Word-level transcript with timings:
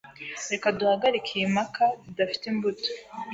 Reka 0.51 0.67
duhagarike 0.77 1.29
iyi 1.35 1.47
mpaka 1.55 1.83
zidafite 2.05 2.43
imbuto. 2.51 2.89